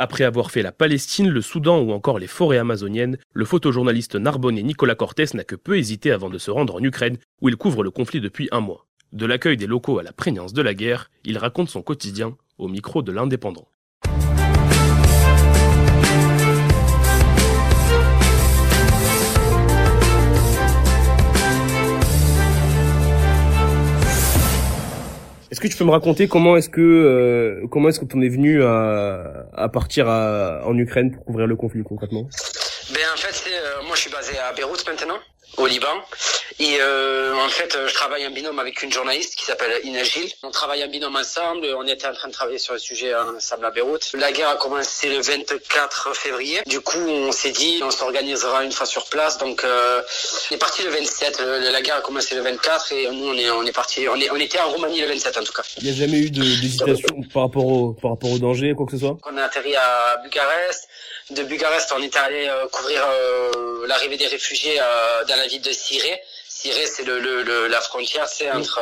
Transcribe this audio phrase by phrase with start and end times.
[0.00, 4.62] Après avoir fait la Palestine, le Soudan ou encore les forêts amazoniennes, le photojournaliste narbonnais
[4.62, 7.82] Nicolas Cortés n'a que peu hésité avant de se rendre en Ukraine, où il couvre
[7.82, 8.86] le conflit depuis un mois.
[9.12, 12.68] De l'accueil des locaux à la prégnance de la guerre, il raconte son quotidien au
[12.68, 13.66] micro de l'Indépendant.
[25.58, 28.20] Est-ce que tu peux me raconter comment est-ce que euh, comment est-ce que tu en
[28.20, 32.28] es venu à, à partir à, en Ukraine pour couvrir le conflit concrètement?
[32.94, 35.18] Ben en fait, euh, moi je suis basé à Beyrouth maintenant
[35.56, 35.88] au Liban.
[36.58, 40.32] Et euh, en fait, je travaille en binôme avec une journaliste qui s'appelle Ina Gilles.
[40.42, 41.66] On travaille en binôme ensemble.
[41.76, 44.12] On était en train de travailler sur le sujet ensemble à Beyrouth.
[44.14, 46.60] La guerre a commencé le 24 février.
[46.66, 49.38] Du coup, on s'est dit, on s'organisera une fois sur place.
[49.38, 50.00] Donc, euh,
[50.50, 51.40] on est parti le 27.
[51.40, 54.08] La guerre a commencé le 24 et nous, on est, on est parti.
[54.08, 55.62] On, est, on était en Roumanie le 27 en tout cas.
[55.78, 58.92] Il n'y a jamais eu d'hésitation par rapport au par rapport au danger, quoi que
[58.92, 59.16] ce soit?
[59.30, 60.88] On a atterri à Bucarest
[61.30, 65.72] de Bucarest, on est allé couvrir euh, l'arrivée des réfugiés euh, dans la ville de
[65.72, 66.20] Siré.
[66.60, 68.80] C'est le, le, la frontière, c'est entre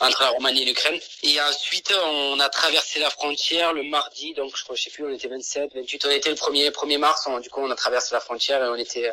[0.00, 0.98] entre la Roumanie et l'Ukraine.
[1.22, 5.04] Et ensuite, on a traversé la frontière le mardi, donc je crois, je sais plus,
[5.04, 8.14] on était 27, 28, on était le 1er, 1er mars, du coup, on a traversé
[8.14, 9.10] la frontière et on était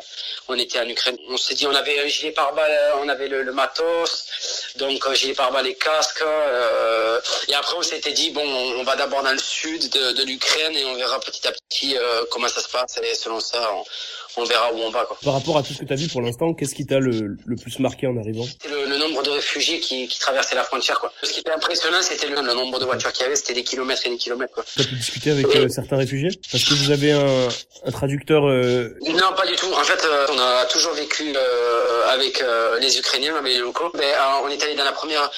[0.48, 1.18] on était en Ukraine.
[1.28, 4.26] On s'est dit, on avait un gilet pare-balles, on avait le, matos,
[4.76, 6.22] donc gilet pare-balles, les casques.
[7.48, 10.74] et après, on s'était dit, bon, on, va d'abord dans le sud de, de l'Ukraine
[10.76, 11.96] et on verra petit à petit
[12.30, 13.84] comment ça se passe et selon ça on,
[14.44, 15.04] verra où on va.
[15.04, 15.16] Quoi.
[15.22, 17.36] Par rapport à tout ce que tu as vu pour l'instant, qu'est-ce qui t'a le,
[17.44, 18.44] le, plus marqué en arrivant?
[18.60, 20.98] C'est le, nombre de réfugiés qui, qui traversaient la frontière.
[21.00, 21.12] Quoi.
[21.22, 24.06] Ce qui était impressionnant, c'était le, nombre de voitures qu'il y avait, c'était des kilomètres
[24.06, 24.64] et des kilomètres.
[24.74, 26.30] Tu as pu discuter avec euh, certains réfugiés?
[26.50, 27.48] Parce que vous avez un,
[27.84, 28.96] un traducteur euh...
[29.06, 29.72] Non, pas du tout.
[29.72, 32.42] En fait, euh, on a toujours vécu euh, avec
[32.80, 33.90] les Ukrainiens, avec les locaux.
[33.94, 34.12] Mais,
[34.44, 35.30] on est allé dans la première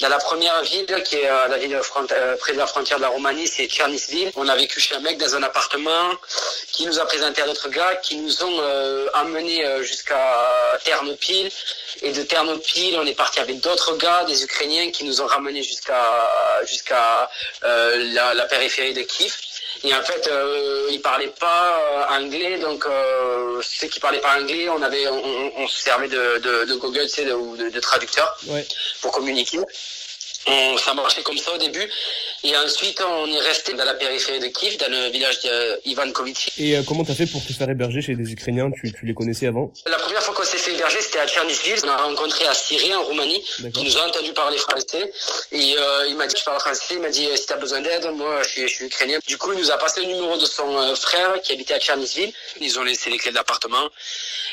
[0.00, 3.02] dans la première ville, qui est euh, la ville euh, près de la frontière de
[3.02, 4.30] la Roumanie, c'est Tchernisville.
[4.36, 6.10] On a vécu chez un mec dans un appartement
[6.72, 11.50] qui nous a présenté à d'autres gars qui nous ont euh, amenés jusqu'à Ternopil.
[12.02, 15.62] Et de Ternopil, on est parti avec d'autres gars, des Ukrainiens, qui nous ont ramenés
[15.62, 16.04] jusqu'à
[16.66, 17.30] jusqu'à
[17.62, 19.34] la, la, périphérie de Kiev.
[19.84, 24.38] Et en fait, euh, ils parlaient pas euh, anglais, donc euh, ceux qui parlaient pas
[24.38, 27.70] anglais, on avait, on, on se servait de, de, de Google, tu sais, de, de,
[27.70, 28.66] de traducteur ouais.
[29.00, 29.58] pour communiquer.
[30.46, 31.88] On, ça marchait comme ça au début.
[32.44, 35.40] Et ensuite, on est resté dans la périphérie de Kiev, dans le village
[35.84, 36.52] d'Ivankovic.
[36.58, 38.70] Et euh, comment t'as fait pour te faire héberger chez des Ukrainiens?
[38.70, 39.72] Tu, tu les connaissais avant?
[39.86, 41.80] La première fois qu'on s'est fait héberger, c'était à Tchernisville.
[41.84, 43.42] On a rencontré à Syrie, en Roumanie,
[43.74, 45.10] qui nous a entendu parler français.
[45.50, 46.94] Et euh, il m'a dit, je parle français.
[46.94, 49.18] Il m'a dit, si t'as besoin d'aide, moi, je suis, je suis, ukrainien.
[49.26, 51.80] Du coup, il nous a passé le numéro de son euh, frère qui habitait à
[51.80, 52.32] Tchernisville.
[52.60, 53.88] Ils ont laissé les clés de l'appartement.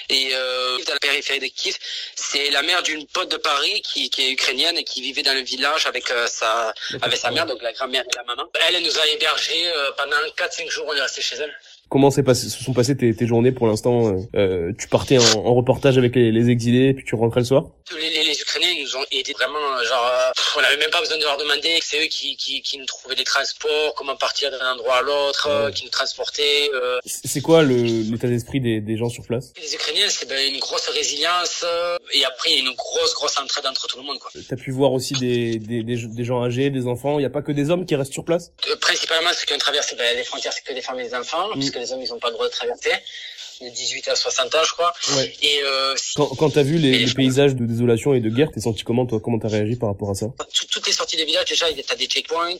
[0.09, 1.75] Et euh, dans la périphérie de Kiev,
[2.16, 5.34] c'est la mère d'une pote de Paris qui, qui, est ukrainienne et qui vivait dans
[5.34, 8.50] le village avec euh, sa avec sa mère, donc la grand-mère et la maman.
[8.68, 11.53] Elle, elle nous a hébergés euh, pendant 4-5 jours, on est resté chez elle.
[11.94, 15.19] Comment s'est passé, se sont passées tes, tes journées pour l'instant euh, euh, Tu partais
[15.19, 17.66] en, en, reportage avec les, les, exilés, puis tu rentrais le soir?
[17.96, 21.18] Les, les, les, Ukrainiens nous ont aidés vraiment, genre, euh, on n'avait même pas besoin
[21.18, 21.80] de leur demander.
[21.81, 25.50] C'est eux qui, qui, qui, nous trouvaient des transports, comment partir d'un endroit à l'autre,
[25.50, 25.74] ouais.
[25.74, 26.69] qui nous transportaient.
[26.74, 27.00] Euh...
[27.06, 29.53] C'est quoi l'état d'esprit des, des gens sur place?
[29.62, 31.66] Les Ukrainiens, c'est ben, une grosse résilience
[32.12, 34.18] et après il y a une grosse grosse entraide entre tout le monde.
[34.47, 37.20] T'as pu voir aussi des, des, des, gens âgés, des enfants.
[37.20, 38.52] Il n'y a pas que des hommes qui restent sur place?
[38.81, 41.50] Principalement, ceux qui ont traversé ben, les frontières, c'est que des femmes et des enfants,
[41.50, 41.59] mm.
[41.59, 42.91] puisque les hommes ils n'ont pas le droit de traversé,
[43.62, 44.94] de 18 à 60 ans, je crois.
[45.16, 45.34] Ouais.
[45.41, 48.62] Et euh, quand, quand t'as vu les, les paysages de désolation et de guerre, t'es
[48.62, 49.19] senti comment toi?
[49.19, 50.28] Comment t'as réagi par rapport à ça?
[50.72, 52.58] Toutes les sorties des villages, déjà, t'as des checkpoints.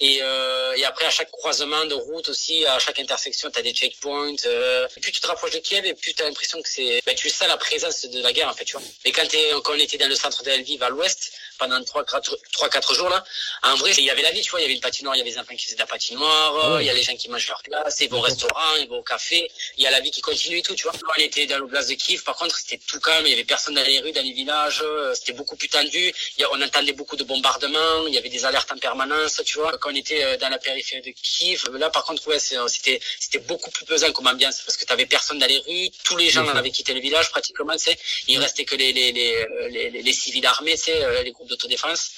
[0.00, 3.62] Et, euh, et après, à chaque croisement de route aussi, à chaque intersection, tu as
[3.62, 4.36] des checkpoints.
[4.44, 7.02] Euh, plus tu te rapproches de Kiev, et plus tu as l'impression que c'est...
[7.06, 8.86] Ben, tu sens la présence de la guerre, en fait, tu vois.
[9.04, 9.26] Et quand,
[9.62, 13.24] quand on était dans le centre de Lviv, à l'ouest, pendant 3-4 jours, là,
[13.62, 14.60] en vrai, il y avait la vie, tu vois.
[14.60, 16.54] Il y avait le patinoire, il y avait les enfants qui faisaient de la patinoire,
[16.62, 16.84] ah ouais.
[16.84, 18.98] il y a les gens qui mangent leur glace, ils vont au restaurant, ils vont
[18.98, 19.50] au café.
[19.78, 20.92] Il y a la vie qui continue et tout, tu vois.
[21.16, 23.74] On était dans l'oblast de Kiev, par contre, c'était tout calme, il y avait personne
[23.74, 24.82] dans les rues, dans les villages,
[25.14, 26.12] c'était beaucoup plus tendu.
[26.38, 29.58] Y a, on entendait beaucoup de bombardements, il y avait des alertes en permanence, tu
[29.58, 29.76] vois.
[29.78, 31.64] Quand on était dans la périphérie de Kiev.
[31.72, 35.06] Là, par contre, ouais, c'était c'était beaucoup plus pesant comme ambiance parce que tu avais
[35.06, 37.96] personne dans les rues, tous les gens en avaient quitté le village pratiquement, sais.
[38.28, 42.10] Il restait que les les les les, les civils armés, tu sais, les groupes d'autodéfense.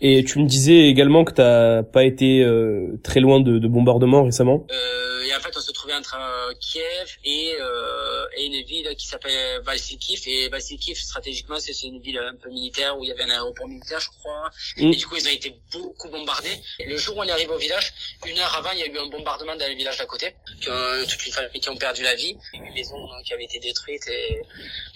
[0.00, 4.24] Et tu me disais également que t'as pas été euh, très loin de, de bombardements
[4.24, 4.66] récemment.
[4.70, 8.88] Euh, et en fait, on se trouvait entre euh, Kiev et, euh, et une ville
[8.96, 10.22] qui s'appelle Valsikiv.
[10.26, 13.68] Et Valsikiv, stratégiquement, c'est une ville un peu militaire où il y avait un aéroport
[13.68, 14.50] militaire, je crois.
[14.76, 14.92] Mm.
[14.92, 16.58] Et du coup, ils ont été beaucoup bombardés.
[16.78, 17.92] Et le jour où on est arrivé au village,
[18.26, 20.34] une heure avant, il y a eu un bombardement dans le village d'à côté.
[20.60, 22.36] Que, toutes les familles qui ont perdu la vie.
[22.54, 24.42] Il y a eu une maison qui avait été détruite et,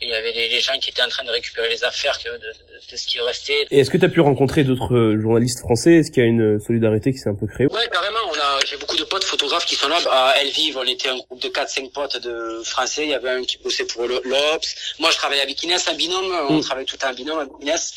[0.03, 2.97] il y avait les, gens qui étaient en train de récupérer les affaires de, de,
[2.97, 3.67] ce qui restait.
[3.71, 6.29] Et est-ce que tu as pu rencontrer d'autres euh, journalistes français Est-ce qu'il y a
[6.29, 8.19] une solidarité qui s'est un peu créée Ouais, carrément.
[8.29, 9.99] On a, j'ai beaucoup de potes photographes qui sont là.
[10.11, 13.05] À Elvive, on était un groupe de 4-5 potes de français.
[13.05, 14.75] Il y avait un qui bossait pour l'Obs.
[14.99, 16.33] Moi, je travaillais avec Inès, un binôme.
[16.49, 16.61] On mm.
[16.61, 17.95] travaillait tout un binôme avec Inès.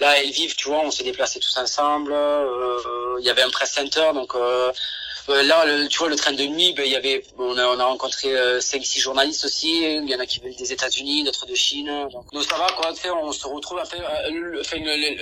[0.00, 2.12] Là, à Elvive, tu vois, on s'est déplacés tous ensemble.
[2.12, 4.72] Euh, il y avait un press center, donc euh,
[5.28, 7.78] là, le, tu vois, le train de nuit, ben, il y avait, on a, on
[7.78, 9.82] a rencontré euh, cinq, six journalistes aussi.
[9.82, 11.90] Il y en a qui venaient des États-Unis, d'autres de Chine.
[12.12, 12.92] Donc, donc ça va, quoi.
[12.92, 13.96] Tu sais, on se retrouve un peu.
[13.98, 14.76] Euh, enfin,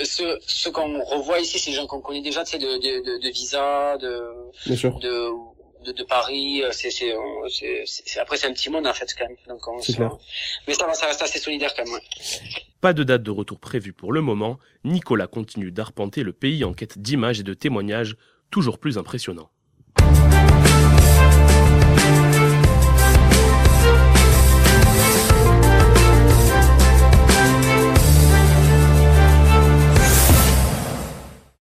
[0.05, 3.05] ce, ce qu'on revoit ici, c'est les gens qu'on connaît déjà, tu sais, de, de,
[3.05, 4.23] de, de visa, de,
[4.67, 4.99] Bien sûr.
[4.99, 5.31] de
[5.85, 7.15] de, de, Paris, c'est, c'est,
[7.87, 9.37] c'est, après c'est un petit monde en fait quand même.
[9.49, 10.11] Donc on c'est clair.
[10.67, 11.95] Mais ça va, ça reste assez solidaire quand même.
[11.95, 12.01] Ouais.
[12.81, 14.59] Pas de date de retour prévue pour le moment.
[14.85, 18.17] Nicolas continue d'arpenter le pays en quête d'images et de témoignages
[18.51, 19.51] toujours plus impressionnants.
[19.97, 20.38] Thank you.